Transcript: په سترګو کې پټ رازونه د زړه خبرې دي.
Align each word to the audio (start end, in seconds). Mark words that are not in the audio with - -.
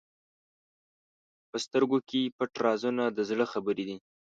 په 1.49 1.57
سترګو 1.65 1.97
کې 2.09 2.33
پټ 2.37 2.51
رازونه 2.65 3.03
د 3.09 3.19
زړه 3.29 3.45
خبرې 3.53 3.83
دي. 3.89 3.97